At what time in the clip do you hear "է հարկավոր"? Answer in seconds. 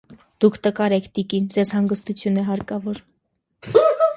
2.45-3.03